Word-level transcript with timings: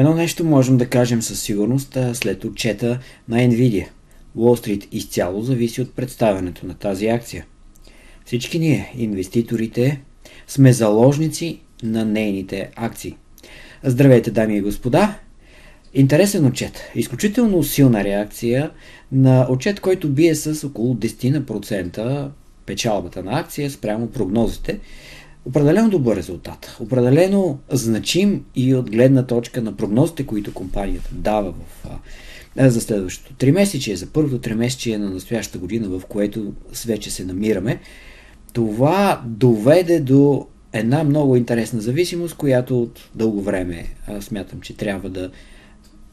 Едно 0.00 0.14
нещо 0.14 0.44
можем 0.44 0.76
да 0.76 0.86
кажем 0.86 1.22
със 1.22 1.42
сигурност 1.42 1.98
след 2.12 2.44
отчета 2.44 2.98
на 3.28 3.36
Nvidia. 3.36 3.86
Wall 4.36 4.66
Street 4.66 4.88
изцяло 4.92 5.42
зависи 5.42 5.80
от 5.80 5.94
представянето 5.94 6.66
на 6.66 6.74
тази 6.74 7.06
акция. 7.06 7.46
Всички 8.24 8.58
ние, 8.58 8.92
инвеститорите, 8.96 10.00
сме 10.46 10.72
заложници 10.72 11.60
на 11.82 12.04
нейните 12.04 12.70
акции. 12.76 13.16
Здравейте, 13.84 14.30
дами 14.30 14.56
и 14.56 14.60
господа! 14.60 15.18
Интересен 15.94 16.46
отчет. 16.46 16.80
Изключително 16.94 17.62
силна 17.62 18.04
реакция 18.04 18.70
на 19.12 19.46
отчет, 19.50 19.80
който 19.80 20.08
бие 20.08 20.34
с 20.34 20.66
около 20.66 20.94
10% 20.94 22.28
печалбата 22.66 23.22
на 23.22 23.40
акция 23.40 23.70
спрямо 23.70 24.10
прогнозите. 24.10 24.78
Определено 25.44 25.90
добър 25.90 26.16
резултат. 26.16 26.76
Определено 26.80 27.58
значим 27.70 28.44
и 28.54 28.74
от 28.74 28.90
гледна 28.90 29.26
точка 29.26 29.62
на 29.62 29.76
прогнозите, 29.76 30.26
които 30.26 30.54
компанията 30.54 31.10
дава 31.12 31.52
в, 31.52 31.88
за 32.56 32.80
следващото 32.80 33.34
три 33.34 33.52
месече, 33.52 33.96
за 33.96 34.06
първото 34.06 34.38
три 34.38 34.54
месече 34.54 34.98
на 34.98 35.10
настоящата 35.10 35.58
година, 35.58 35.88
в 35.88 36.02
което 36.08 36.52
вече 36.86 37.10
се 37.10 37.24
намираме. 37.24 37.80
Това 38.52 39.22
доведе 39.26 40.00
до 40.00 40.46
една 40.72 41.04
много 41.04 41.36
интересна 41.36 41.80
зависимост, 41.80 42.34
която 42.34 42.82
от 42.82 43.08
дълго 43.14 43.42
време 43.42 43.86
смятам, 44.20 44.60
че 44.60 44.76
трябва 44.76 45.10
да 45.10 45.30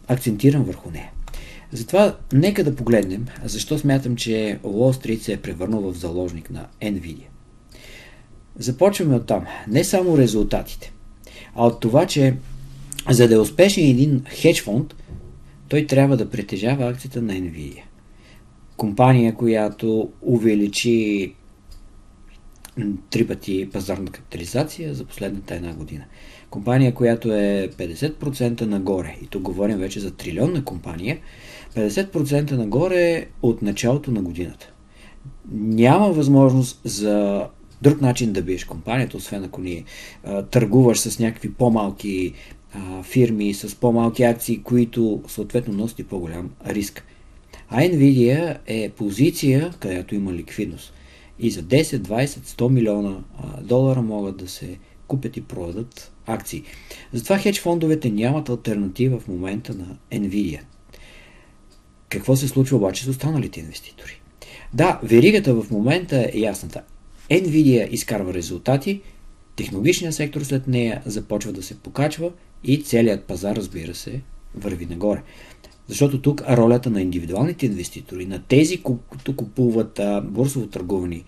акцентирам 0.07 0.63
върху 0.63 0.91
нея. 0.91 1.11
Затова 1.71 2.17
нека 2.33 2.63
да 2.63 2.75
погледнем 2.75 3.25
защо 3.45 3.77
смятам, 3.77 4.15
че 4.15 4.59
Wall 4.63 5.05
Street 5.05 5.19
се 5.19 5.33
е 5.33 5.37
превърнал 5.37 5.81
в 5.81 5.97
заложник 5.97 6.49
на 6.49 6.67
Nvidia. 6.81 7.25
Започваме 8.59 9.15
от 9.15 9.25
там. 9.25 9.45
Не 9.67 9.83
само 9.83 10.17
резултатите, 10.17 10.93
а 11.55 11.65
от 11.65 11.79
това, 11.79 12.05
че 12.05 12.35
за 13.09 13.27
да 13.27 13.35
е 13.35 13.39
успешен 13.39 13.83
един 13.83 14.23
хедж 14.29 14.61
фонд, 14.61 14.95
той 15.69 15.85
трябва 15.85 16.17
да 16.17 16.29
притежава 16.29 16.89
акцията 16.89 17.21
на 17.21 17.33
Nvidia. 17.33 17.81
Компания, 18.77 19.35
която 19.35 20.09
увеличи 20.21 21.33
три 23.09 23.27
пъти 23.27 23.69
пазарна 23.73 24.11
капитализация 24.11 24.93
за 24.93 25.05
последната 25.05 25.55
една 25.55 25.73
година. 25.73 26.03
Компания, 26.49 26.93
която 26.93 27.33
е 27.33 27.69
50% 27.77 28.61
нагоре, 28.61 29.17
и 29.23 29.27
тук 29.27 29.41
говорим 29.41 29.77
вече 29.77 29.99
за 29.99 30.11
трилионна 30.11 30.63
компания, 30.63 31.17
50% 31.75 32.51
нагоре 32.51 33.25
от 33.41 33.61
началото 33.61 34.11
на 34.11 34.21
годината. 34.21 34.71
Няма 35.51 36.11
възможност 36.11 36.81
за 36.83 37.47
друг 37.81 38.01
начин 38.01 38.33
да 38.33 38.41
биеш 38.41 38.65
компанията, 38.65 39.17
освен 39.17 39.43
ако 39.43 39.61
ни 39.61 39.83
а, 40.23 40.41
търгуваш 40.41 40.99
с 40.99 41.19
някакви 41.19 41.53
по-малки 41.53 42.33
а, 42.73 43.03
фирми, 43.03 43.53
с 43.53 43.75
по-малки 43.75 44.23
акции, 44.23 44.61
които 44.63 45.23
съответно 45.27 45.73
носят 45.73 46.07
по-голям 46.07 46.49
риск. 46.67 47.03
А 47.69 47.81
Nvidia 47.81 48.57
е 48.67 48.89
позиция, 48.89 49.73
където 49.79 50.15
има 50.15 50.33
ликвидност. 50.33 50.93
И 51.39 51.49
за 51.51 51.63
10, 51.63 51.83
20, 51.83 52.25
100 52.25 52.69
милиона 52.69 53.17
а, 53.37 53.61
долара 53.61 54.01
могат 54.01 54.37
да 54.37 54.47
се 54.47 54.77
купят 55.07 55.37
и 55.37 55.41
продадат 55.41 56.11
акции. 56.25 56.63
Затова 57.13 57.37
хедж 57.37 57.61
фондовете 57.61 58.09
нямат 58.09 58.49
альтернатива 58.49 59.19
в 59.19 59.27
момента 59.27 59.73
на 59.73 59.97
Nvidia. 60.19 60.59
Какво 62.09 62.35
се 62.35 62.47
случва 62.47 62.77
обаче 62.77 63.03
с 63.03 63.07
останалите 63.07 63.59
инвеститори? 63.59 64.21
Да, 64.73 64.99
веригата 65.03 65.53
в 65.53 65.71
момента 65.71 66.29
е 66.33 66.39
ясната. 66.39 66.81
Nvidia 67.29 67.87
изкарва 67.91 68.33
резултати, 68.33 69.01
технологичният 69.55 70.15
сектор 70.15 70.41
след 70.41 70.67
нея 70.67 71.01
започва 71.05 71.51
да 71.51 71.63
се 71.63 71.77
покачва 71.77 72.31
и 72.63 72.83
целият 72.83 73.23
пазар, 73.23 73.55
разбира 73.55 73.95
се, 73.95 74.21
върви 74.55 74.85
нагоре. 74.85 75.21
Защото 75.87 76.21
тук 76.21 76.41
ролята 76.49 76.89
на 76.89 77.01
индивидуалните 77.01 77.65
инвеститори, 77.65 78.25
на 78.25 78.43
тези, 78.47 78.81
които 78.81 79.35
купуват 79.35 79.99
борсово 80.23 80.67
търгувани 80.67 81.23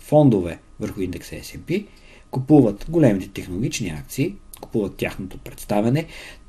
фондове 0.00 0.58
върху 0.80 1.00
индекса 1.00 1.34
S&P, 1.34 1.86
купуват 2.30 2.86
големите 2.88 3.28
технологични 3.28 3.88
акции, 3.88 4.34
купуват 4.60 4.94
тяхното 4.94 5.38
представяне, 5.38 6.06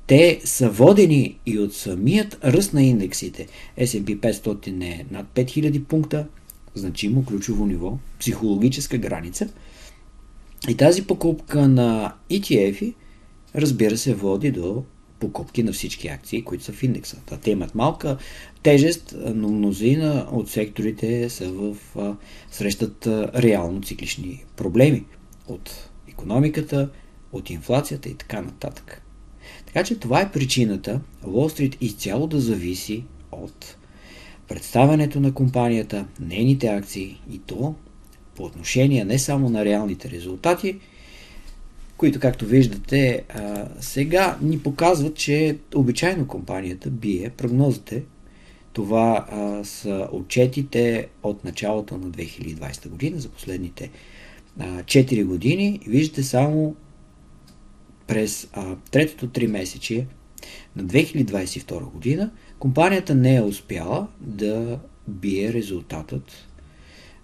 те 0.08 0.42
са 0.44 0.70
водени 0.70 1.40
и 1.46 1.60
от 1.60 1.74
самият 1.74 2.40
ръст 2.44 2.74
на 2.74 2.84
индексите. 2.84 3.48
S&P 3.80 4.20
500 4.20 4.84
е 4.84 5.06
над 5.12 5.26
5000 5.36 5.84
пункта, 5.84 6.28
значимо 6.76 7.26
ключово 7.26 7.66
ниво, 7.66 7.98
психологическа 8.20 8.98
граница. 8.98 9.50
И 10.70 10.78
тази 10.78 11.08
покупка 11.08 11.68
на 11.68 12.14
ETF, 12.32 12.94
разбира 13.56 13.98
се, 13.98 14.14
води 14.14 14.52
до 14.52 14.84
покупки 15.20 15.64
на 15.64 15.72
всички 15.72 16.08
акции, 16.08 16.44
които 16.44 16.64
са 16.64 16.72
в 16.74 16.84
индекса. 16.84 17.18
Те 17.44 17.52
имат 17.52 17.76
малка 17.76 18.18
тежест, 18.64 19.16
но 19.36 19.50
мнозина 19.50 20.28
от 20.32 20.50
секторите 20.50 21.30
са 21.30 21.52
в, 21.52 21.76
срещат 22.52 23.08
реално 23.36 23.82
циклични 23.82 24.46
проблеми 24.56 25.06
от 25.48 25.90
економиката, 26.08 26.90
от 27.32 27.50
инфлацията 27.50 28.10
и 28.10 28.14
така 28.14 28.42
нататък. 28.42 29.02
Така 29.66 29.84
че 29.84 30.00
това 30.00 30.22
е 30.22 30.32
причината 30.32 31.02
Wall 31.26 31.60
Street 31.60 31.78
изцяло 31.82 32.28
да 32.28 32.40
зависи 32.40 33.04
от 33.32 33.76
представянето 34.54 35.20
на 35.20 35.34
компанията, 35.34 36.06
нейните 36.20 36.68
акции 36.68 37.22
и 37.32 37.40
то 37.40 37.76
по 38.36 38.44
отношение 38.44 39.06
не 39.06 39.20
само 39.20 39.50
на 39.50 39.66
реалните 39.66 40.10
резултати, 40.10 40.80
които, 41.98 42.20
както 42.20 42.46
виждате, 42.46 43.24
сега 43.80 44.38
ни 44.42 44.60
показват, 44.60 45.16
че 45.16 45.58
обичайно 45.76 46.28
компанията 46.28 46.90
бие 46.90 47.30
прогнозите. 47.30 48.04
Това 48.74 49.28
са 49.64 50.08
отчетите 50.12 51.08
от 51.24 51.44
началото 51.44 51.98
на 51.98 52.08
2020 52.08 52.90
година 52.90 53.20
за 53.20 53.30
последните 53.30 53.90
4 54.60 55.26
години. 55.26 55.80
Виждате 55.88 56.24
само 56.24 56.76
през 58.08 58.48
третото 58.92 59.28
три 59.28 59.48
месече 59.48 60.06
на 60.76 60.84
2022 60.84 61.92
година 61.92 62.32
компанията 62.64 63.16
не 63.16 63.36
е 63.36 63.42
успяла 63.42 64.08
да 64.20 64.80
бие 65.08 65.54
резултатът, 65.54 66.32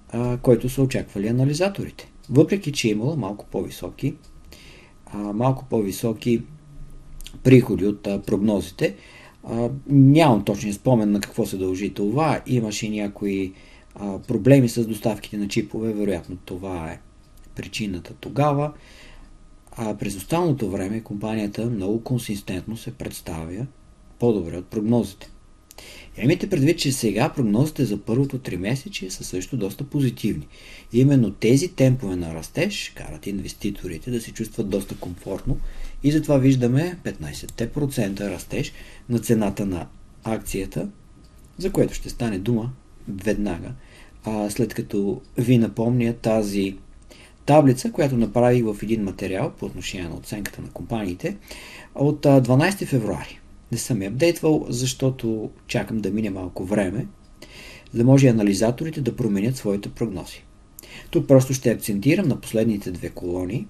а, 0.10 0.38
който 0.38 0.70
са 0.70 0.82
очаквали 0.82 1.28
анализаторите. 1.28 2.12
Въпреки, 2.30 2.72
че 2.72 2.88
е 2.88 2.92
имала 2.92 3.16
малко 3.16 3.46
по-високи, 3.52 4.16
а, 5.06 5.18
малко 5.18 5.66
по-високи 5.70 6.42
приходи 7.44 7.86
от 7.86 8.08
а, 8.08 8.22
прогнозите, 8.22 8.96
а, 9.44 9.70
нямам 9.90 10.46
точния 10.46 10.74
спомен 10.74 11.12
на 11.12 11.20
какво 11.20 11.46
се 11.46 11.58
дължи 11.58 11.94
това. 11.94 12.42
Имаше 12.48 12.90
някои 12.90 13.54
а, 13.96 14.20
проблеми 14.20 14.70
с 14.70 14.88
доставките 14.88 15.38
на 15.38 15.48
чипове, 15.48 15.94
вероятно 15.94 16.38
това 16.46 16.92
е 16.92 17.00
причината 17.56 18.14
тогава. 18.20 18.74
А 19.72 19.98
през 19.98 20.16
останалото 20.16 20.70
време 20.70 21.04
компанията 21.04 21.66
много 21.66 22.04
консистентно 22.04 22.78
се 22.78 22.92
представя 22.92 23.66
по-добре 24.20 24.58
от 24.58 24.66
прогнозите. 24.66 25.30
И 26.18 26.22
имайте 26.22 26.50
предвид, 26.50 26.80
че 26.80 26.92
сега 26.92 27.34
прогнозите 27.36 27.86
за 27.86 27.98
първото 27.98 28.40
три 28.40 28.58
месече 28.58 29.10
са 29.10 29.24
също 29.24 29.58
доста 29.58 29.84
позитивни. 29.84 30.48
Именно 30.94 31.32
тези 31.32 31.68
темпове 31.68 32.16
на 32.16 32.36
растеж 32.36 32.92
карат 32.96 33.28
инвеститорите 33.28 34.12
да 34.12 34.22
се 34.22 34.32
чувстват 34.32 34.70
доста 34.70 34.96
комфортно 34.96 35.58
и 36.04 36.12
затова 36.12 36.38
виждаме 36.38 36.98
15% 37.04 38.20
растеж 38.20 38.74
на 39.10 39.20
цената 39.20 39.66
на 39.66 39.88
акцията, 40.24 40.90
за 41.58 41.72
което 41.72 41.94
ще 41.94 42.10
стане 42.10 42.40
дума 42.40 42.72
веднага, 43.08 43.72
а 44.24 44.50
след 44.50 44.74
като 44.74 45.22
ви 45.38 45.58
напомня 45.58 46.14
тази 46.14 46.76
таблица, 47.46 47.92
която 47.92 48.18
направих 48.18 48.64
в 48.64 48.78
един 48.84 49.04
материал 49.04 49.54
по 49.60 49.66
отношение 49.66 50.10
на 50.10 50.16
оценката 50.16 50.62
на 50.62 50.70
компаниите 50.70 51.38
от 51.96 52.26
12 52.26 52.86
февруари. 52.86 53.40
Не 53.72 53.78
съм 53.78 54.02
я 54.02 54.10
апдейтвал, 54.10 54.66
защото 54.70 55.50
чакам 55.68 55.98
да 55.98 56.12
мине 56.12 56.30
малко 56.30 56.66
време, 56.66 57.08
за 57.94 57.98
да 57.98 58.04
може 58.04 58.28
анализаторите 58.28 59.02
да 59.02 59.16
променят 59.16 59.58
своите 59.58 59.90
прогнози. 59.90 60.44
Тук 61.12 61.28
просто 61.28 61.54
ще 61.54 61.70
акцентирам 61.70 62.28
на 62.28 62.42
последните 62.42 62.92
две 62.92 63.10
колони. 63.10 63.68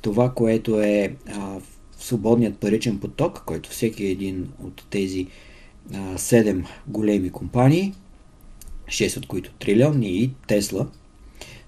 Това, 0.00 0.34
което 0.34 0.80
е 0.80 1.16
а, 1.28 1.60
свободният 1.98 2.58
паричен 2.58 2.98
поток, 2.98 3.42
който 3.46 3.70
всеки 3.70 4.04
един 4.04 4.48
от 4.62 4.86
тези 4.90 5.26
а, 5.94 5.96
7 6.18 6.66
големи 6.86 7.30
компании, 7.30 7.94
6 8.86 9.16
от 9.16 9.26
които 9.26 9.52
трилионни 9.52 10.08
и 10.08 10.30
Тесла– 10.46 10.86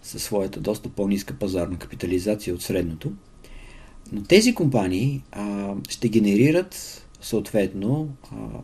със 0.03 0.23
своята 0.23 0.61
доста 0.61 0.89
по-ниска 0.89 1.35
пазарна 1.35 1.79
капитализация 1.79 2.55
от 2.55 2.63
средното. 2.63 3.13
Но 4.13 4.23
тези 4.23 4.55
компании 4.55 5.23
а, 5.33 5.75
ще 5.89 6.09
генерират 6.09 7.03
съответно 7.21 8.09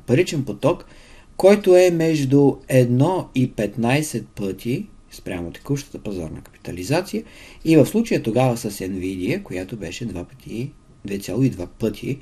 паричен 0.07 0.45
поток, 0.45 0.85
който 1.37 1.77
е 1.77 1.91
между 1.91 2.37
1 2.37 3.27
и 3.35 3.53
15 3.53 4.25
пъти 4.25 4.87
спрямо 5.11 5.51
текущата 5.51 5.99
пазарна 5.99 6.41
капитализация 6.41 7.25
и 7.65 7.77
в 7.77 7.87
случая 7.87 8.23
тогава 8.23 8.57
с 8.57 8.71
Nvidia, 8.71 9.43
която 9.43 9.77
беше 9.77 10.09
2 10.09 10.25
пъти, 10.25 10.73
2,2 11.07 11.67
пъти 11.67 12.19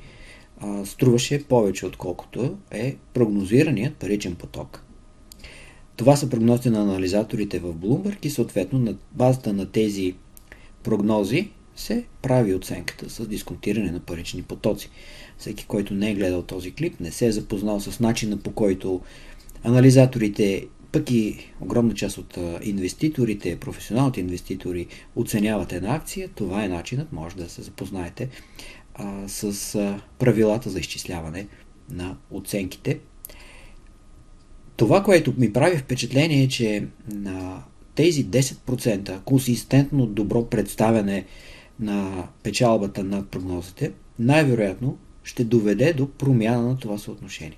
струваше 0.85 1.43
повече 1.43 1.85
отколкото 1.85 2.57
е 2.71 2.95
прогнозираният 3.13 3.95
паричен 3.95 4.35
поток. 4.35 4.83
Това 5.95 6.15
са 6.15 6.29
прогнози 6.29 6.69
на 6.69 6.81
анализаторите 6.81 7.59
в 7.59 7.73
Bloomberg 7.73 8.25
и 8.25 8.29
съответно 8.29 8.79
на 8.79 8.95
базата 9.11 9.53
на 9.53 9.65
тези 9.65 10.15
прогнози 10.83 11.49
се 11.75 12.03
прави 12.21 12.55
оценката 12.55 13.09
с 13.09 13.27
дисконтиране 13.27 13.91
на 13.91 13.99
парични 13.99 14.41
потоци. 14.41 14.89
Всеки, 15.37 15.65
който 15.65 15.93
не 15.93 16.11
е 16.11 16.15
гледал 16.15 16.41
този 16.41 16.71
клип, 16.71 16.99
не 16.99 17.11
се 17.11 17.25
е 17.25 17.31
запознал 17.31 17.79
с 17.79 17.99
начина 17.99 18.37
по 18.37 18.51
който 18.51 19.01
анализаторите, 19.63 20.67
пък 20.91 21.11
и 21.11 21.51
огромна 21.61 21.93
част 21.93 22.17
от 22.17 22.37
инвеститорите, 22.63 23.59
професионалните 23.59 24.19
инвеститори 24.19 24.87
оценяват 25.15 25.73
една 25.73 25.95
акция, 25.95 26.29
това 26.35 26.63
е 26.63 26.69
начинът, 26.69 27.13
може 27.13 27.35
да 27.35 27.49
се 27.49 27.61
запознаете 27.61 28.29
а, 28.93 29.27
с 29.27 29.75
а, 29.75 30.01
правилата 30.19 30.69
за 30.69 30.79
изчисляване 30.79 31.47
на 31.89 32.17
оценките. 32.31 32.99
Това, 34.77 35.03
което 35.03 35.33
ми 35.37 35.53
прави 35.53 35.77
впечатление 35.77 36.43
е, 36.43 36.47
че 36.47 36.87
на 37.07 37.63
тези 37.95 38.25
10% 38.25 39.21
консистентно 39.23 40.05
добро 40.05 40.49
представяне 40.49 41.25
на 41.79 42.27
печалбата 42.43 43.03
над 43.03 43.29
прогнозите, 43.29 43.91
най-вероятно 44.19 44.97
ще 45.23 45.43
доведе 45.43 45.93
до 45.93 46.09
промяна 46.09 46.67
на 46.67 46.77
това 46.77 46.97
съотношение. 46.97 47.57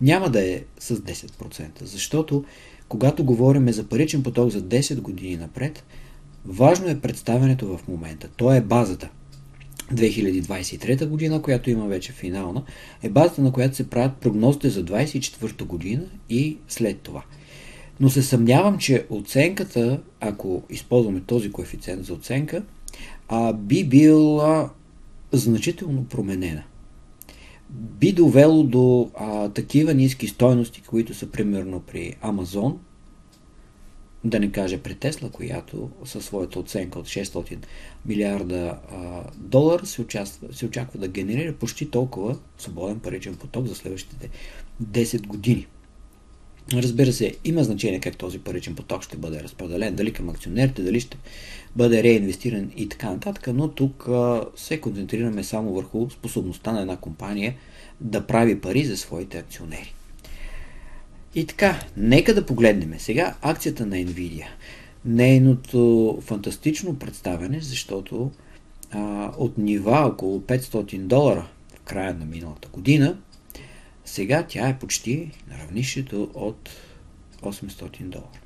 Няма 0.00 0.30
да 0.30 0.50
е 0.50 0.64
с 0.78 0.96
10%, 0.96 1.84
защото 1.84 2.44
когато 2.88 3.24
говорим 3.24 3.68
за 3.68 3.84
паричен 3.84 4.22
поток 4.22 4.50
за 4.50 4.62
10 4.62 5.00
години 5.00 5.36
напред, 5.36 5.84
важно 6.44 6.88
е 6.88 7.00
представянето 7.00 7.76
в 7.76 7.88
момента. 7.88 8.28
То 8.36 8.52
е 8.52 8.60
базата. 8.60 9.08
2023 9.92 11.06
година, 11.06 11.42
която 11.42 11.70
има 11.70 11.86
вече 11.86 12.12
финална, 12.12 12.62
е 13.02 13.08
базата 13.08 13.42
на 13.42 13.52
която 13.52 13.76
се 13.76 13.90
правят 13.90 14.16
прогнозите 14.16 14.70
за 14.70 14.84
2024 14.84 15.64
година 15.64 16.02
и 16.30 16.56
след 16.68 16.98
това. 16.98 17.22
Но 18.00 18.10
се 18.10 18.22
съмнявам, 18.22 18.78
че 18.78 19.06
оценката, 19.10 20.00
ако 20.20 20.62
използваме 20.70 21.20
този 21.20 21.52
коефициент 21.52 22.04
за 22.04 22.14
оценка, 22.14 22.62
а, 23.28 23.52
би 23.52 23.84
била 23.84 24.70
значително 25.32 26.04
променена. 26.04 26.62
Би 27.70 28.12
довело 28.12 28.62
до 28.62 29.10
а, 29.14 29.48
такива 29.48 29.94
ниски 29.94 30.28
стойности, 30.28 30.82
които 30.82 31.14
са 31.14 31.30
примерно 31.30 31.80
при 31.80 32.16
Амазон, 32.20 32.78
да 34.24 34.40
не 34.40 34.52
кажа 34.52 34.78
при 34.78 34.94
Тесла, 34.94 35.30
която 35.30 35.90
със 36.04 36.24
своята 36.24 36.58
оценка 36.58 36.98
от 36.98 37.06
600 37.06 37.56
милиарда 38.06 38.78
а, 38.90 39.22
долара 39.36 39.86
се, 39.86 40.02
участва, 40.02 40.48
се 40.52 40.66
очаква 40.66 41.00
да 41.00 41.08
генерира 41.08 41.54
почти 41.54 41.90
толкова 41.90 42.38
свободен 42.58 43.00
паричен 43.00 43.36
поток 43.36 43.66
за 43.66 43.74
следващите 43.74 44.30
10 44.82 45.26
години. 45.26 45.66
Разбира 46.72 47.12
се, 47.12 47.34
има 47.44 47.64
значение 47.64 48.00
как 48.00 48.16
този 48.16 48.38
паричен 48.38 48.74
поток 48.74 49.02
ще 49.02 49.16
бъде 49.16 49.42
разпределен, 49.42 49.94
дали 49.94 50.12
към 50.12 50.28
акционерите, 50.28 50.82
дали 50.82 51.00
ще 51.00 51.16
бъде 51.76 52.02
реинвестиран 52.02 52.70
и 52.76 52.88
така 52.88 53.10
нататък, 53.10 53.48
но 53.54 53.68
тук 53.68 54.08
а, 54.08 54.44
се 54.56 54.80
концентрираме 54.80 55.44
само 55.44 55.74
върху 55.74 56.10
способността 56.10 56.72
на 56.72 56.80
една 56.80 56.96
компания 56.96 57.54
да 58.00 58.26
прави 58.26 58.60
пари 58.60 58.84
за 58.84 58.96
своите 58.96 59.38
акционери. 59.38 59.94
И 61.34 61.46
така, 61.46 61.80
нека 61.96 62.34
да 62.34 62.46
погледнем 62.46 62.94
сега 62.98 63.34
акцията 63.42 63.86
на 63.86 63.96
Nvidia. 63.96 64.46
Нейното 65.04 66.18
фантастично 66.20 66.98
представяне, 66.98 67.60
защото 67.60 68.30
а, 68.90 69.32
от 69.38 69.58
нива 69.58 70.00
около 70.12 70.40
500 70.40 70.98
долара 70.98 71.48
в 71.76 71.80
края 71.80 72.14
на 72.14 72.24
миналата 72.24 72.68
година, 72.68 73.16
сега 74.08 74.46
тя 74.48 74.68
е 74.68 74.78
почти 74.78 75.30
на 75.50 75.58
равнището 75.58 76.30
от 76.34 76.70
800 77.42 78.02
долара. 78.02 78.40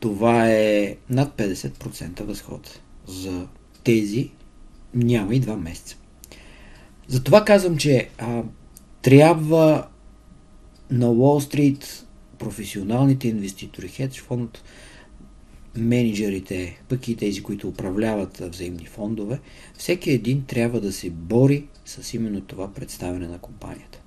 Това 0.00 0.50
е 0.50 0.96
над 1.10 1.36
50% 1.36 2.22
възход 2.22 2.80
за 3.06 3.46
тези 3.84 4.30
няма 4.94 5.34
и 5.34 5.40
два 5.40 5.56
месеца. 5.56 5.96
Затова 7.08 7.44
казвам, 7.44 7.76
че 7.76 8.08
а, 8.18 8.42
трябва 9.02 9.88
на 10.90 11.10
Уолл 11.10 11.40
Стрит 11.40 12.06
професионалните 12.38 13.28
инвеститори, 13.28 13.88
хедж 13.88 14.20
фонд, 14.20 14.62
менеджерите, 15.76 16.82
пък 16.88 17.08
и 17.08 17.16
тези, 17.16 17.42
които 17.42 17.68
управляват 17.68 18.36
взаимни 18.38 18.86
фондове, 18.86 19.40
всеки 19.78 20.10
един 20.10 20.44
трябва 20.44 20.80
да 20.80 20.92
се 20.92 21.10
бори 21.10 21.66
с 21.84 22.14
именно 22.14 22.40
това 22.40 22.74
представяне 22.74 23.28
на 23.28 23.38
компанията. 23.38 23.99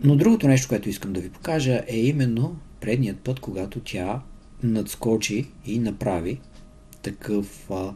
Но 0.00 0.16
другото 0.16 0.48
нещо, 0.48 0.68
което 0.68 0.88
искам 0.88 1.12
да 1.12 1.20
ви 1.20 1.30
покажа 1.30 1.82
е 1.88 1.98
именно 1.98 2.56
предният 2.80 3.18
път, 3.18 3.40
когато 3.40 3.80
тя 3.80 4.20
надскочи 4.62 5.46
и 5.66 5.78
направи 5.78 6.40
такъв 7.02 7.70
а, 7.70 7.92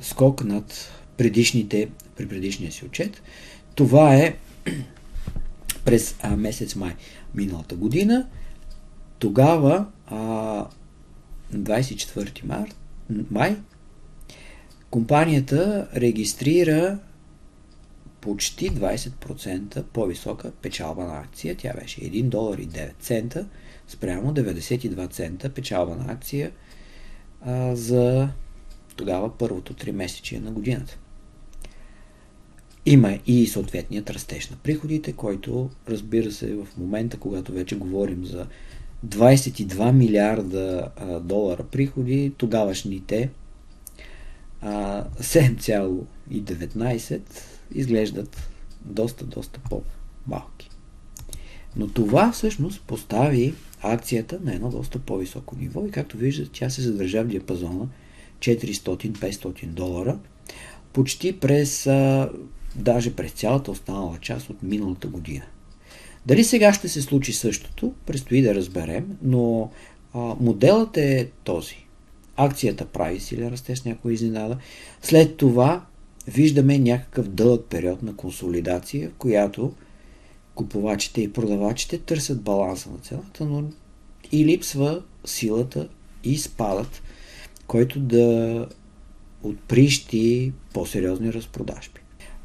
скок 0.00 0.44
над 0.44 0.90
предишните, 1.16 1.88
при 2.16 2.28
предишния 2.28 2.72
си 2.72 2.84
отчет. 2.84 3.22
Това 3.74 4.14
е 4.14 4.36
през 5.84 6.16
а, 6.22 6.36
месец 6.36 6.76
май 6.76 6.94
миналата 7.34 7.76
година. 7.76 8.26
Тогава, 9.18 9.86
а, 10.06 10.66
24 11.54 12.44
март, 12.44 12.76
май, 13.30 13.56
компанията 14.90 15.88
регистрира 15.96 16.98
почти 18.20 18.70
20% 18.70 19.82
по-висока 19.82 20.52
печалба 20.62 21.04
на 21.04 21.18
акция. 21.18 21.54
Тя 21.54 21.72
беше 21.80 22.00
1 22.00 22.22
долар 22.22 22.58
и 22.58 22.68
9 22.68 22.90
цента 23.00 23.46
спрямо 23.88 24.34
92 24.34 25.10
цента 25.10 25.48
печалба 25.48 25.96
на 25.96 26.12
акция 26.12 26.50
а, 27.40 27.76
за 27.76 28.28
тогава 28.96 29.38
първото 29.38 29.74
3 29.74 29.90
месечие 29.90 30.40
на 30.40 30.50
годината. 30.50 30.98
Има 32.86 33.18
и 33.26 33.46
съответният 33.46 34.10
растеж 34.10 34.50
на 34.50 34.56
приходите, 34.56 35.12
който 35.12 35.70
разбира 35.88 36.32
се 36.32 36.54
в 36.54 36.66
момента, 36.76 37.16
когато 37.16 37.52
вече 37.52 37.76
говорим 37.76 38.24
за 38.24 38.46
22 39.06 39.92
милиарда 39.92 40.88
а, 40.96 41.20
долара 41.20 41.64
приходи, 41.64 42.32
тогавашните 42.36 43.30
7,19 44.62 47.20
изглеждат 47.74 48.48
доста, 48.84 49.24
доста 49.24 49.60
по-малки. 49.70 50.70
Но 51.76 51.88
това 51.88 52.32
всъщност 52.32 52.82
постави 52.82 53.54
акцията 53.82 54.38
на 54.44 54.54
едно 54.54 54.70
доста 54.70 54.98
по-високо 54.98 55.56
ниво 55.56 55.86
и 55.86 55.90
както 55.90 56.16
виждате, 56.16 56.50
тя 56.52 56.70
се 56.70 56.82
задържа 56.82 57.24
в 57.24 57.26
диапазона 57.26 57.88
400-500 58.38 59.66
долара 59.66 60.18
почти 60.92 61.40
през 61.40 61.88
даже 62.76 63.16
през 63.16 63.32
цялата 63.32 63.70
останала 63.70 64.18
част 64.20 64.50
от 64.50 64.62
миналата 64.62 65.08
година. 65.08 65.44
Дали 66.26 66.44
сега 66.44 66.72
ще 66.72 66.88
се 66.88 67.02
случи 67.02 67.32
същото, 67.32 67.92
предстои 68.06 68.42
да 68.42 68.54
разберем, 68.54 69.18
но 69.22 69.70
а, 70.14 70.18
моделът 70.40 70.96
е 70.96 71.30
този. 71.44 71.76
Акцията 72.36 72.86
прави 72.86 73.20
силен 73.20 73.48
растеж, 73.48 73.82
някоя 73.82 74.14
изненада. 74.14 74.56
След 75.02 75.36
това 75.36 75.86
виждаме 76.26 76.78
някакъв 76.78 77.28
дълъг 77.28 77.64
период 77.70 78.02
на 78.02 78.16
консолидация, 78.16 79.10
в 79.10 79.14
която 79.18 79.72
купувачите 80.54 81.20
и 81.22 81.32
продавачите 81.32 81.98
търсят 81.98 82.42
баланса 82.42 82.90
на 82.90 82.98
цената, 82.98 83.44
но 83.44 83.64
и 84.32 84.44
липсва 84.44 85.02
силата 85.24 85.88
и 86.24 86.38
спадът, 86.38 87.02
който 87.66 88.00
да 88.00 88.66
отприщи 89.42 90.52
по-сериозни 90.72 91.32
разпродажби. 91.32 92.00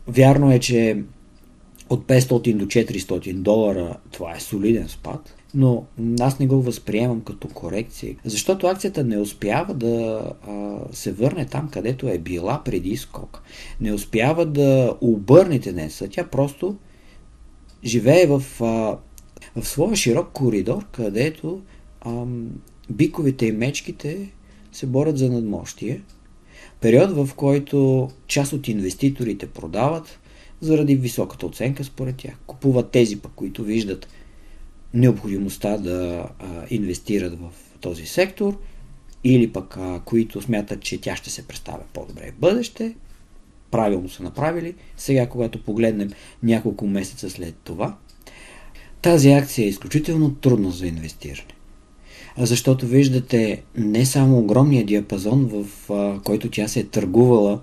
Вярно 0.07 0.51
е, 0.51 0.59
че 0.59 1.03
от 1.89 2.07
500 2.07 2.55
до 2.55 2.65
400 2.65 3.33
долара 3.33 3.97
това 4.11 4.35
е 4.35 4.39
солиден 4.39 4.89
спад, 4.89 5.35
но 5.53 5.85
аз 6.19 6.39
не 6.39 6.47
го 6.47 6.61
възприемам 6.61 7.21
като 7.21 7.47
корекция, 7.47 8.15
защото 8.25 8.67
акцията 8.67 9.03
не 9.03 9.17
успява 9.17 9.73
да 9.73 10.23
а, 10.47 10.77
се 10.91 11.11
върне 11.11 11.45
там, 11.45 11.69
където 11.69 12.07
е 12.07 12.17
била 12.17 12.61
преди 12.65 12.97
скок. 12.97 13.43
Не 13.81 13.93
успява 13.93 14.45
да 14.45 14.97
обърне 15.01 15.59
тенденцията. 15.59 16.13
Тя 16.13 16.27
просто 16.27 16.75
живее 17.83 18.27
в, 18.27 18.43
а, 18.61 18.97
в 19.55 19.67
своя 19.67 19.95
широк 19.95 20.29
коридор, 20.33 20.85
където 20.91 21.61
а, 22.01 22.25
биковете 22.89 23.45
и 23.45 23.51
мечките 23.51 24.29
се 24.71 24.85
борят 24.85 25.17
за 25.17 25.29
надмощие 25.29 26.01
Период, 26.81 27.11
в 27.11 27.29
който 27.35 28.09
част 28.27 28.53
от 28.53 28.67
инвеститорите 28.67 29.47
продават 29.47 30.19
заради 30.61 30.95
високата 30.95 31.45
оценка 31.45 31.83
според 31.83 32.15
тях. 32.15 32.33
Купуват 32.47 32.91
тези, 32.91 33.19
пък, 33.19 33.31
които 33.35 33.63
виждат 33.63 34.07
необходимостта 34.93 35.77
да 35.77 36.29
инвестират 36.69 37.39
в 37.39 37.49
този 37.79 38.05
сектор 38.05 38.59
или 39.23 39.51
пък 39.53 39.77
които 40.05 40.41
смятат, 40.41 40.81
че 40.81 41.01
тя 41.01 41.15
ще 41.15 41.29
се 41.29 41.47
представя 41.47 41.83
по-добре 41.93 42.31
в 42.31 42.39
бъдеще 42.39 42.95
правилно 43.71 44.09
са 44.09 44.23
направили. 44.23 44.75
Сега, 44.97 45.29
когато 45.29 45.63
погледнем 45.63 46.09
няколко 46.43 46.87
месеца 46.87 47.29
след 47.29 47.55
това, 47.55 47.97
тази 49.01 49.31
акция 49.31 49.65
е 49.65 49.69
изключително 49.69 50.35
трудна 50.35 50.71
за 50.71 50.87
инвестиране. 50.87 51.53
Защото 52.37 52.87
виждате 52.87 53.63
не 53.75 54.05
само 54.05 54.39
огромния 54.39 54.85
диапазон, 54.85 55.45
в 55.45 55.65
който 56.23 56.49
тя 56.49 56.67
се 56.67 56.79
е 56.79 56.83
търгувала 56.83 57.59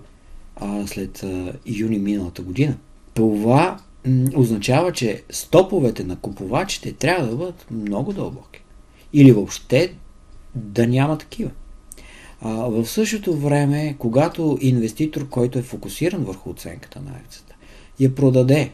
след 0.85 1.25
юни 1.65 1.99
миналата 1.99 2.41
година. 2.41 2.77
Това 3.13 3.79
означава, 4.35 4.91
че 4.91 5.23
стоповете 5.29 6.03
на 6.03 6.15
купувачите 6.15 6.93
трябва 6.93 7.27
да 7.27 7.35
бъдат 7.35 7.65
много 7.71 8.13
дълбоки. 8.13 8.63
Или 9.13 9.31
въобще 9.31 9.93
да 10.55 10.87
няма 10.87 11.17
такива. 11.17 11.51
А, 12.41 12.49
в 12.51 12.85
същото 12.85 13.37
време, 13.37 13.95
когато 13.99 14.57
инвеститор, 14.61 15.29
който 15.29 15.59
е 15.59 15.61
фокусиран 15.61 16.23
върху 16.23 16.49
оценката 16.49 17.01
на 17.01 17.11
акцията, 17.11 17.55
я 17.99 18.15
продаде, 18.15 18.71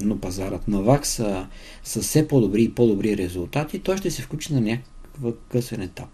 но 0.00 0.18
пазарът 0.18 0.68
на 0.68 0.82
ВАК 0.82 1.06
са, 1.06 1.46
са 1.84 2.02
все 2.02 2.28
по-добри 2.28 2.62
и 2.62 2.74
по-добри 2.74 3.16
резултати, 3.16 3.78
той 3.78 3.96
ще 3.96 4.10
се 4.10 4.22
включи 4.22 4.54
на 4.54 4.60
някакъв 4.60 5.34
късен 5.48 5.82
етап. 5.82 6.08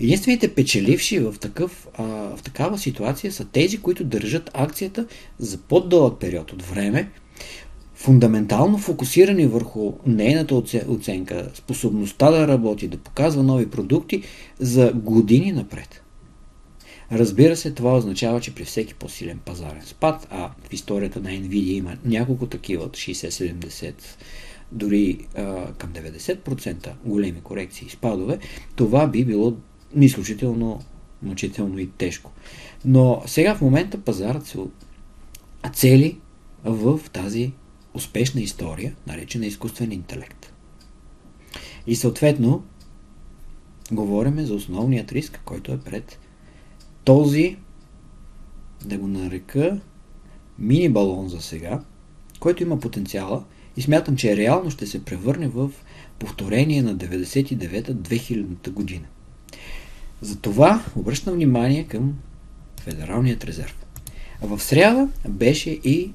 Единствените 0.00 0.54
печеливши 0.54 1.18
в, 1.18 1.34
такъв, 1.40 1.88
а, 1.94 2.04
в 2.36 2.42
такава 2.42 2.78
ситуация 2.78 3.32
са 3.32 3.44
тези, 3.44 3.78
които 3.78 4.04
държат 4.04 4.50
акцията 4.54 5.06
за 5.38 5.58
по-дълъг 5.58 6.20
период 6.20 6.52
от 6.52 6.62
време, 6.62 7.10
фундаментално 7.98 8.78
фокусирани 8.78 9.46
върху 9.46 9.92
нейната 10.06 10.54
оценка, 10.88 11.50
способността 11.54 12.30
да 12.30 12.48
работи, 12.48 12.88
да 12.88 12.98
показва 12.98 13.42
нови 13.42 13.70
продукти 13.70 14.22
за 14.58 14.92
години 14.92 15.52
напред. 15.52 16.02
Разбира 17.12 17.56
се, 17.56 17.70
това 17.70 17.96
означава, 17.96 18.40
че 18.40 18.54
при 18.54 18.64
всеки 18.64 18.94
по-силен 18.94 19.38
пазарен 19.38 19.82
спад, 19.84 20.26
а 20.30 20.50
в 20.68 20.72
историята 20.72 21.20
на 21.20 21.28
Nvidia 21.28 21.72
има 21.72 21.96
няколко 22.04 22.46
такива 22.46 22.84
от 22.84 22.96
60-70, 22.96 23.94
дори 24.72 25.18
а, 25.36 25.72
към 25.72 25.90
90% 25.92 26.90
големи 27.04 27.40
корекции 27.40 27.86
и 27.86 27.90
спадове, 27.90 28.38
това 28.76 29.06
би 29.06 29.24
било 29.24 29.56
изключително 30.00 30.80
мъчително 31.22 31.78
и 31.78 31.90
тежко. 31.90 32.32
Но 32.84 33.22
сега 33.26 33.54
в 33.54 33.60
момента 33.60 33.98
пазарът 33.98 34.46
се 34.46 34.58
цели 35.72 36.18
в 36.64 37.00
тази 37.12 37.52
успешна 37.94 38.40
история, 38.40 38.94
наречена 39.06 39.46
изкуствен 39.46 39.92
интелект. 39.92 40.52
И 41.86 41.96
съответно, 41.96 42.64
говориме 43.92 44.44
за 44.44 44.54
основният 44.54 45.12
риск, 45.12 45.40
който 45.44 45.72
е 45.72 45.80
пред 45.80 46.18
този, 47.04 47.56
да 48.84 48.98
го 48.98 49.06
нарека, 49.06 49.80
мини 50.58 50.88
балон 50.88 51.28
за 51.28 51.40
сега, 51.40 51.82
който 52.40 52.62
има 52.62 52.80
потенциала 52.80 53.44
и 53.76 53.82
смятам, 53.82 54.16
че 54.16 54.36
реално 54.36 54.70
ще 54.70 54.86
се 54.86 55.04
превърне 55.04 55.48
в 55.48 55.70
повторение 56.18 56.82
на 56.82 56.96
99-2000 56.96 58.70
година. 58.70 59.06
Затова 60.20 60.84
обръщам 60.96 61.34
внимание 61.34 61.84
към 61.84 62.18
Федералният 62.80 63.44
резерв. 63.44 63.86
В 64.42 64.60
сряда 64.60 65.08
беше 65.28 65.70
и 65.70 66.12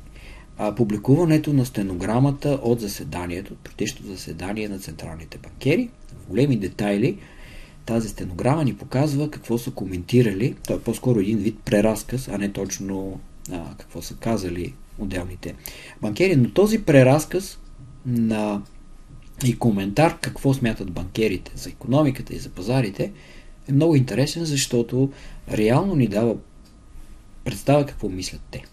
а, 0.57 0.75
публикуването 0.75 1.53
на 1.53 1.65
стенограмата 1.65 2.59
от 2.63 2.79
заседанието, 2.79 3.55
предишното 3.55 4.11
заседание 4.11 4.69
на 4.69 4.79
централните 4.79 5.37
банкери. 5.37 5.89
В 6.23 6.29
големи 6.29 6.57
детайли 6.57 7.17
тази 7.85 8.09
стенограма 8.09 8.63
ни 8.63 8.75
показва 8.75 9.31
какво 9.31 9.57
са 9.57 9.71
коментирали. 9.71 10.55
Той 10.67 10.75
е 10.75 10.79
по-скоро 10.79 11.19
един 11.19 11.37
вид 11.37 11.59
преразказ, 11.65 12.27
а 12.27 12.37
не 12.37 12.51
точно 12.51 13.19
а, 13.51 13.75
какво 13.77 14.01
са 14.01 14.15
казали 14.15 14.73
отделните 14.99 15.55
банкери. 16.01 16.35
Но 16.35 16.49
този 16.49 16.83
преразказ 16.83 17.59
на 18.05 18.61
и 19.45 19.59
коментар 19.59 20.19
какво 20.19 20.53
смятат 20.53 20.91
банкерите 20.91 21.51
за 21.55 21.69
економиката 21.69 22.35
и 22.35 22.39
за 22.39 22.49
пазарите 22.49 23.11
е 23.69 23.73
много 23.73 23.95
интересен, 23.95 24.45
защото 24.45 25.11
реално 25.51 25.95
ни 25.95 26.07
дава 26.07 26.35
представа 27.43 27.85
какво 27.85 28.09
мислят 28.09 28.41
те. 28.51 28.63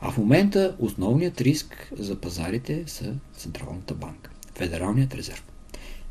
А 0.00 0.10
в 0.10 0.18
момента 0.18 0.76
основният 0.78 1.40
риск 1.40 1.92
за 1.98 2.16
пазарите 2.16 2.84
са 2.86 3.14
Централната 3.36 3.94
банка, 3.94 4.30
Федералният 4.54 5.14
резерв. 5.14 5.44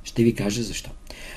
Ще 0.03 0.23
ви 0.23 0.35
кажа 0.35 0.63
защо. 0.63 0.89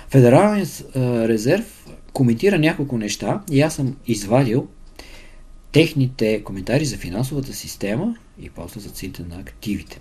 Федералният 0.08 0.84
резерв 1.28 1.86
коментира 2.12 2.58
няколко 2.58 2.98
неща 2.98 3.42
и 3.50 3.60
аз 3.60 3.74
съм 3.74 3.96
извадил 4.06 4.68
техните 5.72 6.44
коментари 6.44 6.84
за 6.84 6.96
финансовата 6.96 7.52
система 7.52 8.16
и 8.40 8.50
после 8.50 8.80
за 8.80 8.90
цените 8.90 9.22
на 9.22 9.38
активите. 9.38 10.00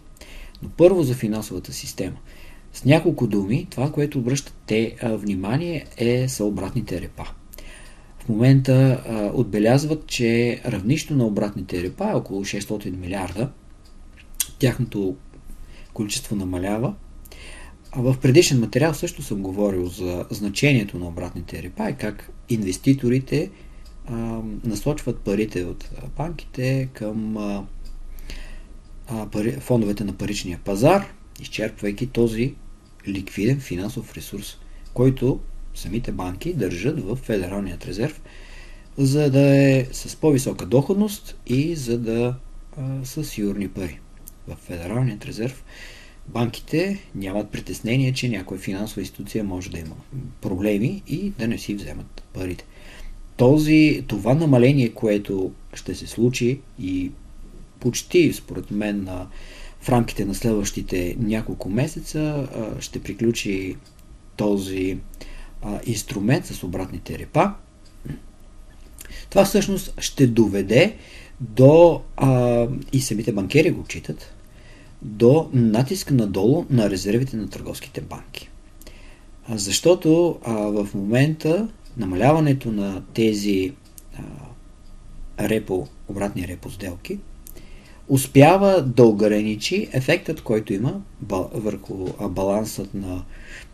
Но 0.61 0.69
първо 0.69 1.03
за 1.03 1.13
финансовата 1.13 1.73
система. 1.73 2.17
С 2.73 2.85
няколко 2.85 3.27
думи, 3.27 3.67
това, 3.69 3.91
което 3.91 4.19
обръщат 4.19 4.53
те 4.65 4.95
внимание 5.01 5.85
е 5.97 6.29
са 6.29 6.45
обратните 6.45 7.01
репа. 7.01 7.25
В 8.25 8.29
момента 8.29 9.03
а, 9.07 9.31
отбелязват, 9.33 10.07
че 10.07 10.61
равнището 10.65 11.15
на 11.15 11.25
обратните 11.25 11.83
репа 11.83 12.09
е 12.11 12.15
около 12.15 12.45
600 12.45 12.97
милиарда. 12.97 13.49
Тяхното 14.59 15.15
количество 15.93 16.35
намалява. 16.35 16.93
А 17.91 18.01
в 18.01 18.15
предишен 18.21 18.59
материал 18.59 18.93
също 18.93 19.21
съм 19.21 19.41
говорил 19.41 19.85
за 19.85 20.25
значението 20.29 20.99
на 20.99 21.07
обратните 21.07 21.63
репа 21.63 21.89
и 21.89 21.95
как 21.95 22.29
инвеститорите 22.49 23.49
а, 24.05 24.13
насочват 24.63 25.19
парите 25.19 25.63
от 25.63 25.89
банките 26.17 26.89
към 26.93 27.37
а, 27.37 27.65
пари, 29.31 29.51
фондовете 29.51 30.03
на 30.03 30.13
паричния 30.13 30.59
пазар, 30.65 31.13
изчерпвайки 31.41 32.07
този 32.07 32.55
ликвиден 33.07 33.59
финансов 33.59 34.13
ресурс, 34.13 34.57
който 34.93 35.39
самите 35.75 36.11
банки 36.11 36.53
държат 36.53 36.99
в 36.99 37.15
Федералният 37.15 37.85
резерв, 37.85 38.21
за 38.97 39.31
да 39.31 39.41
е 39.41 39.85
с 39.91 40.15
по-висока 40.15 40.65
доходност 40.65 41.37
и 41.47 41.75
за 41.75 41.97
да 41.97 42.35
а, 42.77 43.05
са 43.05 43.23
сигурни 43.23 43.67
пари. 43.67 43.99
В 44.47 44.55
Федералният 44.55 45.25
резерв 45.25 45.63
банките 46.27 46.99
нямат 47.15 47.49
притеснение, 47.49 48.13
че 48.13 48.29
някоя 48.29 48.59
финансова 48.59 49.01
институция 49.01 49.43
може 49.43 49.71
да 49.71 49.79
има 49.79 49.95
проблеми 50.41 51.03
и 51.07 51.29
да 51.29 51.47
не 51.47 51.57
си 51.57 51.75
вземат 51.75 52.23
парите. 52.33 52.65
Този, 53.37 54.03
това 54.07 54.33
намаление, 54.33 54.89
което 54.89 55.51
ще 55.73 55.95
се 55.95 56.07
случи 56.07 56.59
и 56.79 57.11
почти, 57.79 58.33
според 58.33 58.71
мен, 58.71 59.03
на, 59.03 59.27
в 59.81 59.89
рамките 59.89 60.25
на 60.25 60.35
следващите 60.35 61.15
няколко 61.19 61.69
месеца 61.69 62.47
ще 62.79 63.03
приключи 63.03 63.75
този 64.37 64.97
инструмент 65.85 66.45
с 66.45 66.63
обратните 66.63 67.19
репа, 67.19 67.53
това 69.29 69.45
всъщност 69.45 70.01
ще 70.01 70.27
доведе 70.27 70.95
до, 71.39 72.01
а, 72.17 72.67
и 72.93 73.01
самите 73.01 73.31
банкери 73.31 73.71
го 73.71 73.83
читат, 73.83 74.33
до 75.01 75.49
натиск 75.53 76.11
надолу 76.11 76.65
на 76.69 76.89
резервите 76.89 77.37
на 77.37 77.49
търговските 77.49 78.01
банки. 78.01 78.49
А, 79.47 79.57
защото 79.57 80.39
а, 80.43 80.53
в 80.53 80.87
момента 80.93 81.67
намаляването 81.97 82.71
на 82.71 83.03
тези 83.13 83.73
а, 84.17 84.19
репо, 85.49 85.87
обратни 86.07 86.47
репо 86.47 86.69
сделки 86.69 87.19
успява 88.07 88.81
да 88.81 89.03
ограничи 89.03 89.89
ефектът, 89.91 90.41
който 90.41 90.73
има 90.73 91.01
върху 91.53 92.07
балансът 92.29 92.93
на 92.93 93.23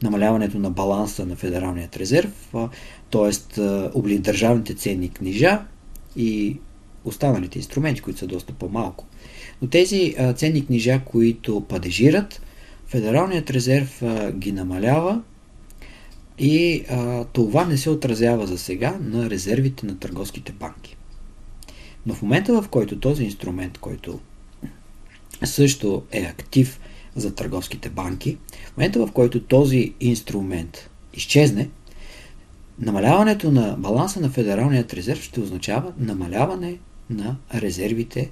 намаляването 0.04 0.60
на 0.60 0.70
баланса 0.70 1.26
на 1.26 1.36
Федералният 1.36 1.98
резерв, 1.98 2.54
т.е. 3.12 4.18
държавните 4.18 4.74
ценни 4.74 5.10
книжа 5.10 5.62
и 6.16 6.58
останалите 7.06 7.58
инструменти, 7.60 8.02
които 8.02 8.20
са 8.20 8.28
доста 8.28 8.54
по-малко. 8.54 9.06
Но 9.62 9.68
тези 9.68 10.16
ценни 10.36 10.66
книжа, 10.66 11.02
които 11.06 11.62
падежират, 11.62 12.42
Федералният 12.88 13.50
резерв 13.50 14.04
ги 14.32 14.52
намалява 14.52 15.22
и 16.40 16.84
това 17.34 17.66
не 17.66 17.78
се 17.78 17.90
отразява 17.90 18.48
за 18.48 18.58
сега 18.58 18.98
на 19.02 19.30
резервите 19.30 19.86
на 19.86 20.00
търговските 20.00 20.52
банки. 20.52 20.96
Но 22.10 22.16
в 22.16 22.22
момента, 22.22 22.62
в 22.62 22.70
който 22.70 23.00
този 23.00 23.24
инструмент, 23.24 23.78
който 23.78 24.20
също 25.44 26.04
е 26.12 26.22
актив 26.22 26.80
за 27.16 27.36
търговските 27.36 27.90
банки, 27.90 28.38
в 28.66 28.78
момента 28.78 29.06
в 29.06 29.12
който 29.12 29.44
този 29.44 29.94
инструмент 30.00 30.90
изчезне, 31.14 31.70
намаляването 32.80 33.52
на 33.52 33.76
баланса 33.80 34.20
на 34.20 34.30
Федералният 34.30 34.94
резерв 34.94 35.24
ще 35.24 35.40
означава 35.40 35.94
намаляване 35.98 36.78
на 37.10 37.38
резервите 37.54 38.32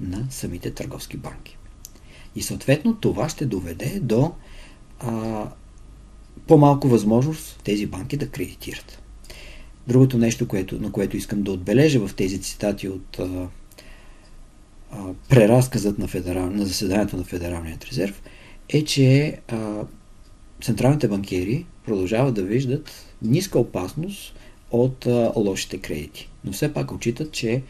на 0.00 0.26
самите 0.30 0.70
търговски 0.70 1.16
банки. 1.16 1.58
И 2.36 2.42
съответно 2.42 2.96
това 2.96 3.28
ще 3.28 3.46
доведе 3.46 4.00
до 4.00 4.32
а, 5.00 5.48
по-малко 6.46 6.88
възможност 6.88 7.60
тези 7.64 7.86
банки 7.86 8.16
да 8.16 8.28
кредитират. 8.28 9.01
Другото 9.88 10.18
нещо, 10.18 10.48
което, 10.48 10.80
на 10.80 10.92
което 10.92 11.16
искам 11.16 11.42
да 11.42 11.52
отбележа 11.52 12.06
в 12.06 12.14
тези 12.14 12.40
цитати 12.40 12.88
от 12.88 13.18
а, 13.18 13.48
преразказът 15.28 15.98
на, 15.98 16.08
федерал, 16.08 16.50
на 16.50 16.66
заседанието 16.66 17.16
на 17.16 17.24
Федералният 17.24 17.84
резерв 17.84 18.22
е, 18.68 18.84
че 18.84 19.38
а, 19.48 19.84
централните 20.62 21.08
банкери 21.08 21.66
продължават 21.86 22.34
да 22.34 22.42
виждат 22.42 22.90
ниска 23.22 23.58
опасност 23.58 24.34
от 24.70 25.06
а, 25.06 25.32
лошите 25.36 25.78
кредити. 25.78 26.30
Но 26.44 26.52
все 26.52 26.72
пак 26.72 26.92
отчитат, 26.92 27.32
че 27.32 27.62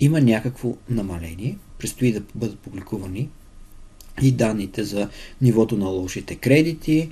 има 0.00 0.20
някакво 0.20 0.76
намаление. 0.90 1.56
Предстои 1.78 2.12
да 2.12 2.22
бъдат 2.34 2.58
публикувани 2.58 3.28
и 4.22 4.32
данните 4.32 4.84
за 4.84 5.08
нивото 5.40 5.76
на 5.76 5.86
лошите 5.86 6.34
кредити, 6.34 7.10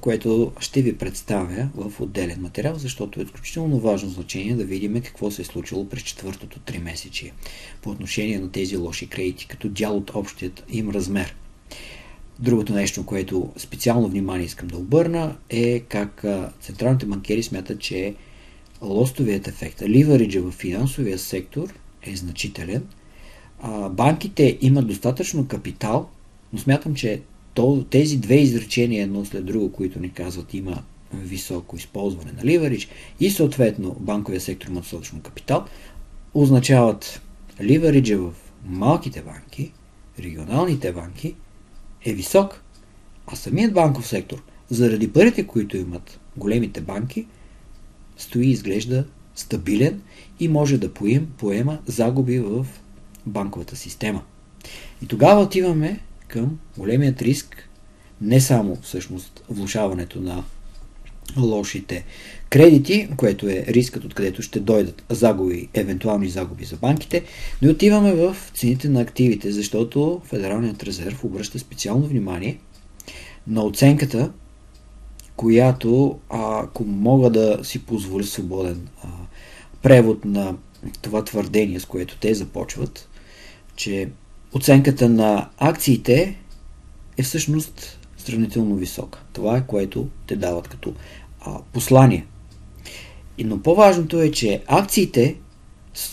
което 0.00 0.52
ще 0.60 0.82
ви 0.82 0.98
представя 0.98 1.68
в 1.74 2.00
отделен 2.00 2.40
материал, 2.40 2.74
защото 2.78 3.20
е 3.20 3.22
изключително 3.22 3.78
важно 3.78 4.10
значение 4.10 4.54
да 4.54 4.64
видим 4.64 5.02
какво 5.02 5.30
се 5.30 5.42
е 5.42 5.44
случило 5.44 5.88
през 5.88 6.02
четвъртото 6.02 6.60
три 6.60 6.78
месечи 6.78 7.32
по 7.82 7.90
отношение 7.90 8.38
на 8.38 8.50
тези 8.50 8.76
лоши 8.76 9.06
кредити, 9.06 9.46
като 9.46 9.68
дял 9.68 9.96
от 9.96 10.10
общият 10.14 10.64
им 10.68 10.90
размер. 10.90 11.36
Другото 12.38 12.72
нещо, 12.72 13.06
което 13.06 13.52
специално 13.56 14.08
внимание 14.08 14.46
искам 14.46 14.68
да 14.68 14.76
обърна 14.76 15.36
е 15.50 15.80
как 15.80 16.24
централните 16.60 17.06
банкери 17.06 17.42
смятат, 17.42 17.80
че 17.80 18.14
лостовият 18.82 19.48
ефект, 19.48 19.82
ливариджа 19.82 20.42
в 20.42 20.50
финансовия 20.50 21.18
сектор 21.18 21.74
е 22.02 22.16
значителен. 22.16 22.86
банките 23.90 24.58
имат 24.60 24.86
достатъчно 24.86 25.48
капитал, 25.48 26.08
но 26.52 26.58
смятам, 26.58 26.94
че 26.94 27.20
тези 27.90 28.18
две 28.18 28.34
изречения 28.34 29.02
едно 29.02 29.24
след 29.24 29.46
друго, 29.46 29.72
които 29.72 30.00
ни 30.00 30.12
казват 30.12 30.54
има 30.54 30.82
високо 31.14 31.76
използване 31.76 32.32
на 32.32 32.44
ливарич 32.44 32.88
и 33.20 33.30
съответно 33.30 33.96
банковия 34.00 34.40
сектор 34.40 34.68
има 34.68 34.80
достатъчно 34.80 35.20
капитал, 35.20 35.64
означават 36.34 37.20
ливариджа 37.62 38.18
в 38.18 38.32
малките 38.66 39.22
банки, 39.22 39.72
регионалните 40.18 40.92
банки 40.92 41.34
е 42.04 42.12
висок, 42.12 42.62
а 43.26 43.36
самият 43.36 43.74
банков 43.74 44.06
сектор, 44.06 44.42
заради 44.70 45.12
парите, 45.12 45.46
които 45.46 45.76
имат 45.76 46.20
големите 46.36 46.80
банки, 46.80 47.26
стои 48.16 48.46
и 48.46 48.50
изглежда 48.50 49.04
стабилен 49.34 50.02
и 50.40 50.48
може 50.48 50.78
да 50.78 50.94
поем, 50.94 51.28
поема 51.38 51.78
загуби 51.86 52.38
в 52.38 52.66
банковата 53.26 53.76
система. 53.76 54.22
И 55.02 55.06
тогава 55.06 55.40
отиваме 55.42 56.00
към 56.32 56.58
големият 56.78 57.22
риск, 57.22 57.68
не 58.20 58.40
само 58.40 58.78
всъщност 58.82 59.44
влушаването 59.48 60.20
на 60.20 60.44
лошите 61.36 62.04
кредити, 62.50 63.08
което 63.16 63.48
е 63.48 63.64
рискът, 63.68 64.04
откъдето 64.04 64.42
ще 64.42 64.60
дойдат 64.60 65.04
загуби, 65.10 65.68
евентуални 65.74 66.28
загуби 66.28 66.64
за 66.64 66.76
банките, 66.76 67.22
но 67.62 67.70
отиваме 67.70 68.14
в 68.14 68.36
цените 68.54 68.88
на 68.88 69.00
активите, 69.00 69.52
защото 69.52 70.20
Федералният 70.24 70.82
резерв 70.82 71.24
обръща 71.24 71.58
специално 71.58 72.06
внимание 72.06 72.58
на 73.46 73.64
оценката, 73.64 74.32
която, 75.36 76.18
ако 76.28 76.84
мога 76.84 77.30
да 77.30 77.58
си 77.62 77.78
позволя 77.78 78.24
свободен 78.24 78.88
а, 79.02 79.08
превод 79.82 80.24
на 80.24 80.56
това 81.02 81.24
твърдение, 81.24 81.80
с 81.80 81.84
което 81.84 82.16
те 82.20 82.34
започват, 82.34 83.08
че 83.76 84.08
оценката 84.54 85.08
на 85.08 85.48
акциите 85.58 86.36
е 87.16 87.22
всъщност 87.22 87.98
сравнително 88.16 88.76
висока. 88.76 89.22
Това 89.32 89.56
е 89.56 89.66
което 89.66 90.08
те 90.26 90.36
дават 90.36 90.68
като 90.68 90.94
а, 91.40 91.58
послание. 91.72 92.26
Но 93.38 93.62
по-важното 93.62 94.20
е, 94.20 94.30
че 94.30 94.62
акциите 94.66 95.36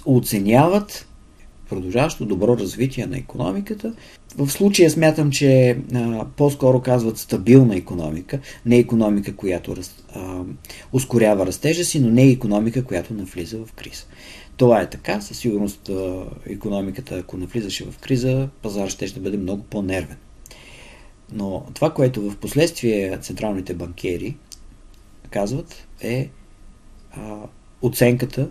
оценяват 0.05 1.07
продължаващо 1.69 2.25
добро 2.25 2.58
развитие 2.58 3.05
на 3.05 3.17
економиката. 3.17 3.93
В 4.38 4.49
случая 4.49 4.91
смятам, 4.91 5.32
че 5.32 5.77
а, 5.93 6.25
по-скоро 6.38 6.82
казват 6.82 7.17
стабилна 7.17 7.75
економика, 7.75 8.39
не 8.65 8.77
економика, 8.77 9.36
която 9.36 9.75
раз, 9.75 10.03
а, 10.15 10.41
ускорява 10.93 11.45
растежа 11.45 11.86
си, 11.86 11.99
но 11.99 12.10
не 12.10 12.29
економика, 12.29 12.84
която 12.84 13.13
навлиза 13.13 13.58
в 13.65 13.73
криза. 13.73 14.03
Това 14.58 14.82
е 14.82 14.89
така. 14.89 15.21
Със 15.21 15.38
сигурност 15.38 15.89
економиката, 16.45 17.15
ако 17.15 17.38
навлизаше 17.38 17.86
в 17.86 17.97
криза, 17.97 18.49
пазар 18.62 18.89
ще, 18.89 19.08
ще 19.08 19.19
бъде 19.19 19.38
много 19.38 19.63
по-нервен. 19.63 20.17
Но 21.34 21.65
това, 21.73 21.93
което 21.93 22.29
в 22.29 22.38
последствие 22.38 23.17
централните 23.21 23.73
банкери 23.73 24.36
казват, 25.29 25.88
е 26.01 26.29
а, 27.12 27.38
оценката 27.82 28.49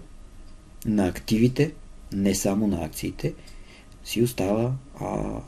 на 0.87 1.07
активите, 1.07 1.73
не 2.13 2.35
само 2.35 2.67
на 2.67 2.85
акциите, 2.85 3.35
си 4.05 4.23
остава 4.23 4.73
а, 5.01 5.41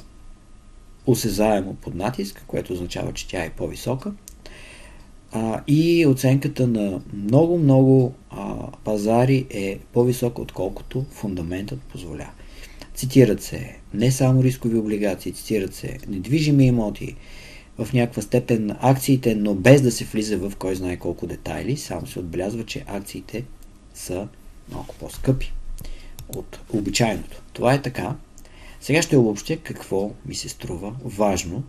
осезаемо 1.06 1.74
под 1.74 1.94
натиск, 1.94 2.44
което 2.46 2.72
означава, 2.72 3.12
че 3.12 3.28
тя 3.28 3.44
е 3.44 3.50
по-висока 3.50 4.12
а, 5.32 5.60
и 5.66 6.06
оценката 6.06 6.66
на 6.66 7.00
много-много 7.14 8.14
пазари 8.84 9.46
е 9.50 9.78
по-висока, 9.92 10.42
отколкото 10.42 11.04
фундаментът 11.10 11.80
позволява. 11.80 12.30
Цитират 12.94 13.42
се 13.42 13.76
не 13.94 14.12
само 14.12 14.42
рискови 14.42 14.78
облигации, 14.78 15.32
цитират 15.32 15.74
се 15.74 15.98
недвижими 16.08 16.66
имоти, 16.66 17.16
в 17.78 17.92
някаква 17.92 18.22
степен 18.22 18.76
акциите, 18.80 19.34
но 19.34 19.54
без 19.54 19.82
да 19.82 19.92
се 19.92 20.04
влиза 20.04 20.38
в 20.38 20.52
кой 20.58 20.74
знае 20.74 20.96
колко 20.96 21.26
детайли, 21.26 21.76
само 21.76 22.06
се 22.06 22.18
отбелязва, 22.18 22.66
че 22.66 22.84
акциите 22.88 23.44
са 23.94 24.28
малко 24.72 24.94
по-скъпи 24.94 25.52
от 26.36 26.60
обичайното. 26.72 27.42
Това 27.52 27.74
е 27.74 27.82
така. 27.82 28.16
Сега 28.80 29.02
ще 29.02 29.16
обобщя 29.16 29.56
какво 29.56 30.10
ми 30.26 30.34
се 30.34 30.48
струва 30.48 30.94
важно 31.04 31.62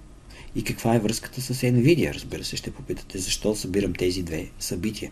и 0.56 0.64
каква 0.64 0.96
е 0.96 1.00
връзката 1.00 1.42
с 1.42 1.62
Nvidia. 1.62 2.14
Разбира 2.14 2.44
се, 2.44 2.58
ще 2.58 2.72
попитате 2.72 3.18
защо 3.18 3.56
събирам 3.56 3.94
тези 3.94 4.24
две 4.24 4.50
събития. 4.60 5.12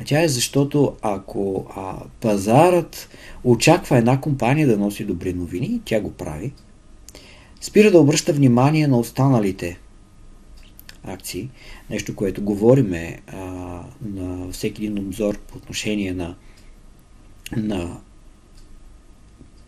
А 0.00 0.04
тя 0.04 0.22
е 0.22 0.28
защото 0.28 0.96
ако 1.02 1.66
а, 1.76 1.98
пазарът 2.20 3.08
очаква 3.44 3.98
една 3.98 4.20
компания 4.20 4.68
да 4.68 4.76
носи 4.76 5.04
добри 5.04 5.32
новини, 5.32 5.80
тя 5.84 6.00
го 6.00 6.12
прави, 6.12 6.52
спира 7.60 7.90
да 7.90 8.00
обръща 8.00 8.32
внимание 8.32 8.88
на 8.88 8.98
останалите 8.98 9.78
акции, 11.04 11.50
нещо, 11.90 12.16
което 12.16 12.42
говориме 12.42 13.20
а, 13.26 13.36
на 14.02 14.52
всеки 14.52 14.84
един 14.84 14.98
обзор 14.98 15.38
по 15.38 15.56
отношение 15.56 16.12
на, 16.12 16.36
на 17.56 18.00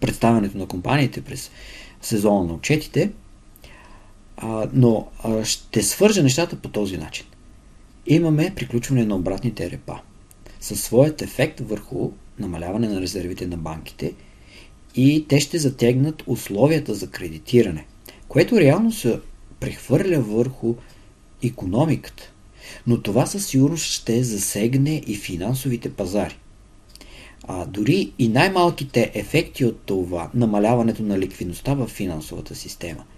представянето 0.01 0.59
на 0.59 0.67
компаниите 0.67 1.21
през 1.21 1.51
сезона 2.03 2.45
на 2.45 2.55
отчетите, 2.55 3.11
но 4.73 5.09
ще 5.45 5.83
свържа 5.83 6.23
нещата 6.23 6.57
по 6.57 6.69
този 6.69 6.97
начин. 6.97 7.27
Имаме 8.07 8.53
приключване 8.57 9.05
на 9.05 9.17
обратните 9.17 9.71
репа 9.71 10.01
със 10.61 10.83
своят 10.83 11.23
ефект 11.23 11.61
върху 11.61 12.11
намаляване 12.39 12.89
на 12.89 13.01
резервите 13.01 13.47
на 13.47 13.57
банките 13.57 14.15
и 14.95 15.27
те 15.29 15.41
ще 15.41 15.59
затегнат 15.59 16.23
условията 16.27 16.95
за 16.95 17.11
кредитиране, 17.11 17.87
което 18.29 18.61
реално 18.61 18.93
се 18.93 19.21
прехвърля 19.61 20.21
върху 20.21 20.75
економиката. 21.43 22.33
Но 22.87 23.03
това 23.03 23.27
със 23.27 23.47
сигурност 23.47 23.85
ще 23.85 24.25
засегне 24.25 25.03
и 25.07 25.17
финансовите 25.17 25.93
пазари. 25.93 26.39
А 27.49 27.67
дори 27.67 28.13
и 28.19 28.29
най-малките 28.29 29.11
ефекти 29.15 29.65
от 29.65 29.81
това, 29.87 30.31
намаляването 30.35 31.03
на 31.03 31.19
ликвидността 31.19 31.75
в 31.75 31.87
финансовата 31.87 32.55
система– 32.55 33.05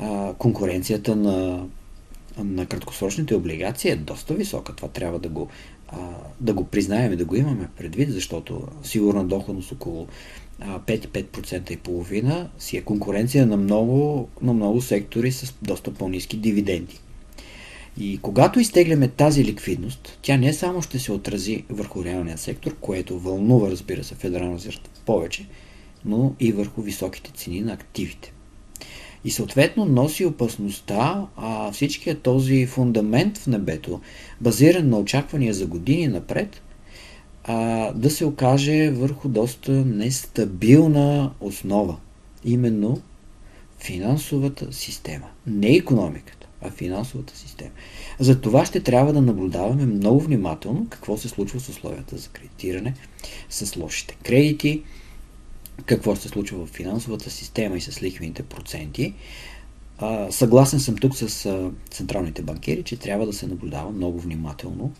а, 0.00 0.34
конкуренцията 0.34 1.16
на, 1.16 1.66
на 2.38 2.66
краткосрочните 2.66 3.34
облигации 3.34 3.90
е 3.90 3.96
доста 3.96 4.34
висока. 4.34 4.76
Това 4.76 4.88
трябва 4.88 5.18
да 5.18 5.28
го, 5.28 5.48
а, 5.88 5.98
да 6.40 6.54
го 6.54 6.64
признаем 6.64 7.12
и 7.12 7.16
да 7.16 7.24
го 7.24 7.36
имаме 7.36 7.68
предвид, 7.76 8.12
защото 8.12 8.68
сигурна 8.82 9.24
доходност 9.24 9.72
около 9.72 10.06
5-5% 10.60 11.70
и 11.70 11.76
половина 11.76 12.48
си 12.58 12.76
е 12.76 12.82
конкуренция 12.82 13.46
на 13.46 13.56
много, 13.56 14.28
на 14.42 14.52
много 14.52 14.80
сектори 14.80 15.32
с 15.32 15.54
доста 15.62 15.94
по-низки 15.94 16.36
дивиденди. 16.36 17.00
И 18.00 18.18
когато 18.22 18.60
изтегляме 18.60 19.08
тази 19.08 19.44
ликвидност, 19.44 20.18
тя 20.22 20.36
не 20.36 20.52
само 20.52 20.82
ще 20.82 20.98
се 20.98 21.12
отрази 21.12 21.64
върху 21.70 22.04
реалния 22.04 22.38
сектор, 22.38 22.76
което 22.80 23.18
вълнува, 23.18 23.70
разбира 23.70 24.04
се, 24.04 24.14
Федерална 24.14 24.58
повече, 25.06 25.46
но 26.04 26.34
и 26.40 26.52
върху 26.52 26.82
високите 26.82 27.30
цени 27.30 27.60
на 27.60 27.72
активите. 27.72 28.32
И 29.24 29.30
съответно 29.30 29.84
носи 29.84 30.24
опасността 30.24 31.26
а, 31.36 31.72
всичкият 31.72 32.22
този 32.22 32.66
фундамент 32.66 33.38
в 33.38 33.46
небето, 33.46 34.00
базиран 34.40 34.88
на 34.88 34.98
очаквания 34.98 35.54
за 35.54 35.66
години 35.66 36.08
напред, 36.08 36.62
а, 37.44 37.92
да 37.92 38.10
се 38.10 38.24
окаже 38.24 38.90
върху 38.90 39.28
доста 39.28 39.72
нестабилна 39.72 41.30
основа. 41.40 41.96
Именно 42.44 43.00
финансовата 43.78 44.72
система. 44.72 45.26
Не 45.46 45.76
економиката, 45.76 46.35
а 46.62 46.70
финансовата 46.70 47.36
система. 47.36 47.70
За 48.20 48.40
това 48.40 48.66
ще 48.66 48.80
трябва 48.80 49.12
да 49.12 49.20
наблюдаваме 49.20 49.86
много 49.86 50.20
внимателно 50.20 50.86
какво 50.90 51.16
се 51.16 51.28
случва 51.28 51.60
с 51.60 51.68
условията 51.68 52.16
за 52.16 52.28
кредитиране, 52.28 52.94
с 53.50 53.76
лошите 53.76 54.16
кредити, 54.22 54.82
какво 55.84 56.16
се 56.16 56.28
случва 56.28 56.66
в 56.66 56.70
финансовата 56.70 57.30
система 57.30 57.76
и 57.76 57.80
с 57.80 58.02
лихвените 58.02 58.42
проценти. 58.42 59.14
А, 59.98 60.32
съгласен 60.32 60.80
съм 60.80 60.96
тук 60.96 61.16
с 61.16 61.46
а, 61.46 61.70
централните 61.90 62.42
банкери, 62.42 62.82
че 62.82 62.96
трябва 62.96 63.26
да 63.26 63.32
се 63.32 63.46
наблюдава 63.46 63.90
много 63.90 64.20
внимателно 64.20 64.92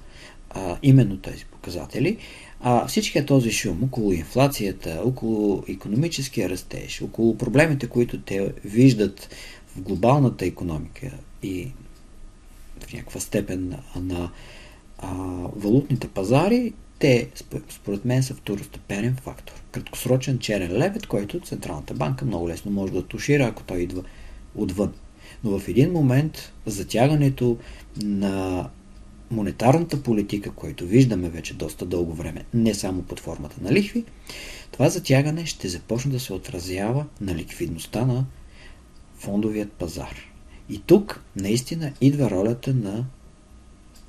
а, 0.51 0.77
именно 0.83 1.17
тези 1.17 1.45
показатели. 1.45 2.17
А 2.61 2.87
всичкият 2.87 3.27
този 3.27 3.53
шум 3.53 3.85
около 3.85 4.13
инфлацията, 4.13 5.01
около 5.05 5.65
економическия 5.69 6.49
растеж, 6.49 7.03
около 7.03 7.39
проблемите, 7.39 7.87
които 7.87 8.21
те 8.21 8.53
виждат 8.65 9.29
глобалната 9.79 10.47
економика 10.47 11.11
и 11.43 11.69
в 12.81 12.93
някаква 12.93 13.21
степен 13.21 13.75
на, 13.97 14.31
а, 14.99 15.15
валутните 15.57 16.09
пазари, 16.09 16.73
те 16.99 17.29
според 17.69 18.05
мен 18.05 18.23
са 18.23 18.35
второстепенен 18.35 19.17
фактор. 19.23 19.55
Краткосрочен 19.71 20.39
черен 20.39 20.73
лебед, 20.73 21.07
който 21.07 21.41
Централната 21.41 21.95
банка 21.95 22.25
много 22.25 22.49
лесно 22.49 22.71
може 22.71 22.93
да 22.93 23.03
тушира, 23.03 23.45
ако 23.45 23.63
той 23.63 23.79
идва 23.81 24.03
отвън. 24.55 24.93
Но 25.45 25.59
в 25.59 25.69
един 25.69 25.93
момент 25.93 26.53
затягането 26.67 27.57
на 28.03 28.69
монетарната 29.31 30.03
политика, 30.03 30.51
което 30.51 30.87
виждаме 30.87 31.29
вече 31.29 31.55
доста 31.55 31.87
дълго 31.87 32.15
време, 32.15 32.45
не 32.55 32.75
само 32.75 33.03
под 33.03 33.21
формата 33.21 33.57
на 33.61 33.73
лихви, 33.73 34.05
това 34.73 34.89
затягане 34.89 35.47
ще 35.47 35.69
започне 35.69 36.13
да 36.13 36.21
се 36.21 36.33
отразява 36.33 37.07
на 37.21 37.35
ликвидността 37.35 38.05
на 38.05 38.25
фондовият 39.19 39.73
пазар. 39.73 40.17
И 40.71 40.83
тук 40.87 41.23
наистина 41.37 41.93
идва 42.01 42.31
ролята 42.31 42.75
на 42.75 43.05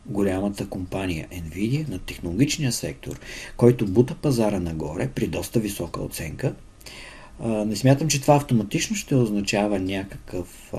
голямата 0.05 0.69
компания 0.69 1.27
Nvidia, 1.31 1.89
на 1.89 1.99
технологичния 1.99 2.71
сектор, 2.71 3.19
който 3.57 3.87
бута 3.87 4.15
пазара 4.15 4.59
нагоре 4.59 5.09
при 5.15 5.27
доста 5.27 5.59
висока 5.59 6.01
оценка. 6.01 6.53
Не 7.39 7.75
смятам, 7.75 8.07
че 8.07 8.21
това 8.21 8.35
автоматично 8.35 8.95
ще 8.95 9.15
означава 9.15 9.79
някакъв 9.79 10.73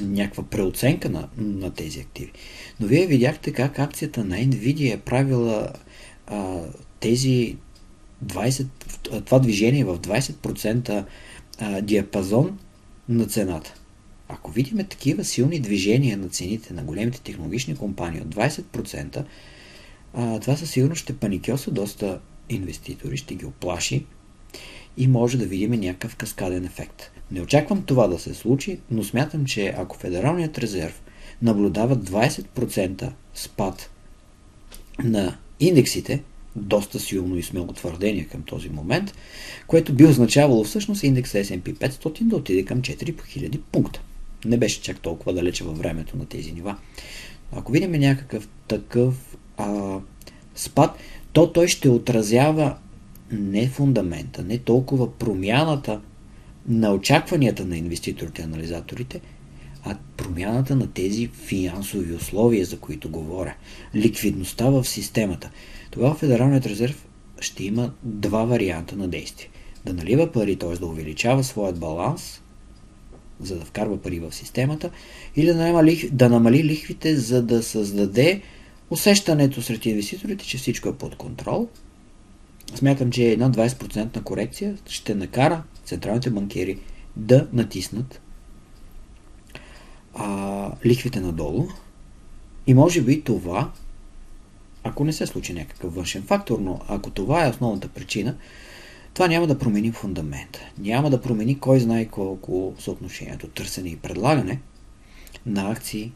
някаква 0.00 0.44
преоценка 0.44 1.10
на, 1.10 1.28
на 1.36 1.70
тези 1.70 2.00
активи. 2.00 2.32
Но 2.80 2.86
вие 2.86 3.06
видяхте 3.06 3.52
как 3.52 3.78
акцията 3.78 4.24
на 4.24 4.36
Nvidia 4.36 4.94
е 4.94 5.00
правила 5.00 5.72
тези 7.00 7.56
20, 8.24 8.66
това 9.24 9.38
движение 9.38 9.84
в 9.84 9.98
20% 9.98 11.04
а, 11.58 11.80
диапазон 11.80 12.58
на 13.08 13.26
цената. 13.26 13.74
Ако 14.28 14.50
видим 14.50 14.78
такива 14.78 15.24
силни 15.24 15.60
движения 15.60 16.16
на 16.16 16.28
цените 16.28 16.74
на 16.74 16.82
големите 16.82 17.20
технологични 17.20 17.76
компании 17.76 18.20
от 18.20 18.34
20%, 18.34 19.24
а, 20.14 20.40
това 20.40 20.56
със 20.56 20.70
сигурност 20.70 21.02
ще 21.02 21.16
паникьоса 21.16 21.70
доста 21.70 22.20
инвеститори, 22.48 23.16
ще 23.16 23.34
ги 23.34 23.44
оплаши 23.44 24.04
и 24.96 25.08
може 25.08 25.38
да 25.38 25.46
видим 25.46 25.70
някакъв 25.70 26.16
каскаден 26.16 26.64
ефект. 26.64 27.10
Не 27.30 27.40
очаквам 27.40 27.82
това 27.82 28.08
да 28.08 28.18
се 28.18 28.34
случи, 28.34 28.80
но 28.90 29.04
смятам, 29.04 29.44
че 29.44 29.74
ако 29.76 29.96
Федералният 29.96 30.58
резерв 30.58 31.02
наблюдава 31.42 31.96
20% 31.96 33.12
спад 33.34 33.90
на 35.04 35.36
индексите, 35.60 36.22
доста 36.56 37.00
силно 37.00 37.36
и 37.36 37.42
смело 37.42 37.66
твърдение 37.66 38.24
към 38.24 38.42
този 38.42 38.68
момент, 38.68 39.14
което 39.66 39.94
би 39.94 40.04
означавало 40.04 40.64
всъщност 40.64 41.02
индекс 41.02 41.32
S&P 41.32 41.74
500 41.74 42.22
да 42.22 42.36
отиде 42.36 42.64
към 42.64 42.82
4000 42.82 43.60
пункта. 43.72 44.00
Не 44.44 44.56
беше 44.56 44.82
чак 44.82 45.00
толкова 45.00 45.34
далече 45.34 45.64
във 45.64 45.78
времето 45.78 46.16
на 46.16 46.26
тези 46.26 46.52
нива. 46.52 46.76
Ако 47.52 47.72
видим 47.72 47.92
някакъв 47.92 48.48
такъв 48.68 49.36
а, 49.56 49.98
спад, 50.54 50.98
то 51.32 51.52
той 51.52 51.68
ще 51.68 51.88
отразява 51.88 52.76
не 53.30 53.68
фундамента, 53.68 54.42
не 54.42 54.58
толкова 54.58 55.12
промяната 55.12 56.00
на 56.68 56.92
очакванията 56.92 57.64
на 57.64 57.76
инвеститорите 57.76 58.42
и 58.42 58.44
анализаторите, 58.44 59.20
а 59.88 59.96
промяната 60.16 60.76
на 60.76 60.92
тези 60.92 61.26
финансови 61.26 62.14
условия, 62.14 62.66
за 62.66 62.78
които 62.78 63.10
говоря. 63.10 63.54
Ликвидността 63.94 64.70
в 64.70 64.84
системата. 64.84 65.50
Тогава 65.90 66.14
Федералният 66.14 66.66
резерв 66.66 67.06
ще 67.40 67.64
има 67.64 67.92
два 68.02 68.44
варианта 68.44 68.96
на 68.96 69.08
действие. 69.08 69.48
Да 69.84 69.92
налива 69.92 70.32
пари, 70.32 70.56
т.е. 70.56 70.76
да 70.76 70.86
увеличава 70.86 71.44
своят 71.44 71.78
баланс, 71.78 72.42
за 73.40 73.58
да 73.58 73.64
вкарва 73.64 74.02
пари 74.02 74.20
в 74.20 74.32
системата, 74.32 74.90
или 75.36 75.46
да 75.46 75.54
намали, 75.54 76.10
да 76.12 76.28
намали 76.28 76.64
лихвите, 76.64 77.16
за 77.16 77.42
да 77.42 77.62
създаде 77.62 78.42
усещането 78.90 79.62
сред 79.62 79.86
инвеститорите, 79.86 80.44
че 80.44 80.58
всичко 80.58 80.88
е 80.88 80.96
под 80.96 81.16
контрол. 81.16 81.68
Смятам, 82.74 83.10
че 83.10 83.24
една 83.24 83.50
20% 83.50 84.22
корекция 84.22 84.76
ще 84.86 85.14
накара 85.14 85.62
централните 85.84 86.30
банкери 86.30 86.78
да 87.16 87.48
натиснат 87.52 88.20
а, 90.18 90.70
лихвите 90.86 91.20
надолу. 91.20 91.68
И 92.66 92.74
може 92.74 93.02
би 93.02 93.22
това, 93.22 93.70
ако 94.84 95.04
не 95.04 95.12
се 95.12 95.26
случи 95.26 95.52
някакъв 95.52 95.94
външен 95.94 96.22
фактор, 96.22 96.58
но 96.58 96.80
ако 96.88 97.10
това 97.10 97.46
е 97.46 97.50
основната 97.50 97.88
причина, 97.88 98.36
това 99.14 99.28
няма 99.28 99.46
да 99.46 99.58
промени 99.58 99.92
фундамента. 99.92 100.60
Няма 100.78 101.10
да 101.10 101.22
промени 101.22 101.58
кой 101.58 101.80
знае 101.80 102.04
колко 102.04 102.74
съотношението 102.78 103.48
търсене 103.48 103.88
и 103.88 103.96
предлагане 103.96 104.60
на 105.46 105.70
акции, 105.70 106.12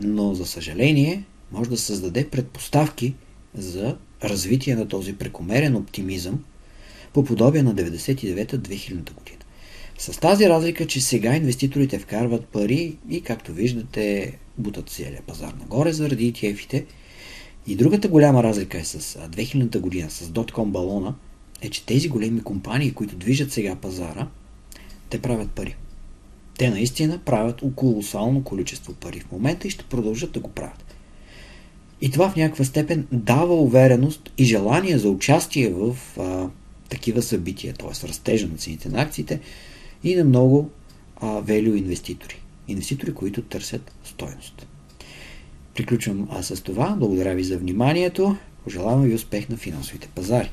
но 0.00 0.34
за 0.34 0.46
съжаление 0.46 1.24
може 1.52 1.70
да 1.70 1.76
създаде 1.76 2.30
предпоставки 2.30 3.14
за 3.54 3.96
развитие 4.24 4.76
на 4.76 4.88
този 4.88 5.16
прекомерен 5.16 5.76
оптимизъм 5.76 6.44
по 7.12 7.24
подобие 7.24 7.62
на 7.62 7.74
99-2000 7.74 9.14
година. 9.14 9.39
С 10.00 10.20
тази 10.20 10.48
разлика, 10.48 10.86
че 10.86 11.00
сега 11.00 11.36
инвеститорите 11.36 11.98
вкарват 11.98 12.44
пари 12.44 12.96
и, 13.10 13.20
както 13.20 13.52
виждате, 13.52 14.38
бутат 14.58 14.88
целият 14.88 15.24
пазар 15.24 15.52
нагоре 15.60 15.92
заради 15.92 16.32
ETF-ите. 16.32 16.84
И 17.66 17.76
другата 17.76 18.08
голяма 18.08 18.42
разлика 18.42 18.78
е 18.78 18.84
с 18.84 19.18
2000 19.28 19.78
година, 19.78 20.10
с 20.10 20.28
Dotcom 20.28 20.64
балона, 20.64 21.14
е, 21.62 21.70
че 21.70 21.86
тези 21.86 22.08
големи 22.08 22.42
компании, 22.42 22.92
които 22.92 23.16
движат 23.16 23.52
сега 23.52 23.76
пазара, 23.76 24.28
те 25.10 25.22
правят 25.22 25.50
пари. 25.50 25.76
Те 26.58 26.70
наистина 26.70 27.18
правят 27.18 27.62
колосално 27.76 28.44
количество 28.44 28.94
пари 28.94 29.20
в 29.20 29.32
момента 29.32 29.66
и 29.66 29.70
ще 29.70 29.84
продължат 29.84 30.32
да 30.32 30.40
го 30.40 30.50
правят. 30.50 30.94
И 32.00 32.10
това 32.10 32.30
в 32.30 32.36
някаква 32.36 32.64
степен 32.64 33.06
дава 33.12 33.54
увереност 33.54 34.32
и 34.38 34.44
желание 34.44 34.98
за 34.98 35.08
участие 35.08 35.68
в 35.68 35.96
а, 36.18 36.48
такива 36.88 37.22
събития, 37.22 37.74
т.е. 37.74 38.08
растежа 38.08 38.48
на 38.48 38.56
цените 38.56 38.88
на 38.88 39.02
акциите 39.02 39.40
и 40.04 40.16
на 40.16 40.24
много 40.24 40.70
value 41.22 41.78
инвеститори. 41.78 42.42
Инвеститори, 42.68 43.14
които 43.14 43.42
търсят 43.42 43.92
стоеност. 44.04 44.66
Приключвам 45.74 46.28
а 46.30 46.42
с 46.42 46.62
това. 46.62 46.96
Благодаря 46.98 47.34
ви 47.34 47.44
за 47.44 47.58
вниманието. 47.58 48.36
Пожелавам 48.64 49.02
ви 49.02 49.14
успех 49.14 49.48
на 49.48 49.56
финансовите 49.56 50.08
пазари. 50.14 50.50